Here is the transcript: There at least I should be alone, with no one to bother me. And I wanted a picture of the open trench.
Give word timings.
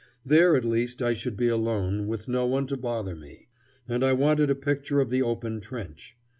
There 0.25 0.55
at 0.57 0.65
least 0.65 1.03
I 1.03 1.13
should 1.13 1.37
be 1.37 1.47
alone, 1.47 2.07
with 2.07 2.27
no 2.27 2.47
one 2.47 2.65
to 2.65 2.75
bother 2.75 3.15
me. 3.15 3.49
And 3.87 4.03
I 4.03 4.13
wanted 4.13 4.49
a 4.49 4.55
picture 4.55 4.99
of 4.99 5.11
the 5.11 5.21
open 5.21 5.59
trench. 5.61 6.17